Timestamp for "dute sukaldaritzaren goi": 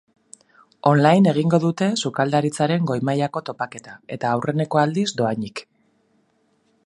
1.65-2.97